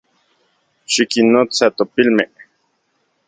[0.93, 2.31] Xikinnotsa topilmej